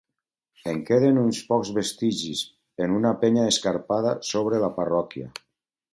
En 0.71 0.79
queden 0.87 1.19
uns 1.23 1.41
pocs 1.51 1.69
vestigis 1.75 2.41
en 2.87 2.97
una 3.01 3.11
penya 3.25 3.47
escarpada, 3.53 4.15
sobre 4.31 4.63
la 4.65 4.75
parròquia. 4.81 5.29